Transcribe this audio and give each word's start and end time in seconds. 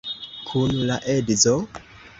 Kun 0.47 0.73
la 0.91 0.99
edzo? 1.19 1.57